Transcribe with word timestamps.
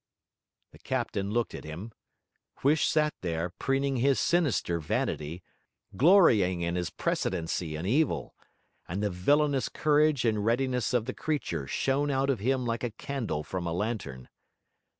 The 0.71 0.79
captain 0.79 1.29
looked 1.29 1.53
at 1.53 1.63
him. 1.63 1.91
Huish 2.63 2.87
sat 2.87 3.13
there, 3.21 3.51
preening 3.51 3.97
his 3.97 4.19
sinister 4.19 4.79
vanity, 4.79 5.43
glorying 5.95 6.61
in 6.61 6.73
his 6.75 6.89
precedency 6.89 7.75
in 7.75 7.85
evil; 7.85 8.33
and 8.87 9.03
the 9.03 9.11
villainous 9.11 9.69
courage 9.69 10.25
and 10.25 10.43
readiness 10.43 10.95
of 10.95 11.05
the 11.05 11.13
creature 11.13 11.67
shone 11.67 12.09
out 12.09 12.31
of 12.31 12.39
him 12.39 12.65
like 12.65 12.83
a 12.83 12.89
candle 12.89 13.43
from 13.43 13.67
a 13.67 13.73
lantern. 13.73 14.27